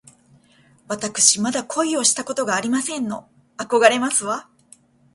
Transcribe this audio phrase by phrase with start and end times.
[0.87, 3.29] わたくしまだ恋をしたことがありませんの。
[3.57, 4.49] あこがれますわ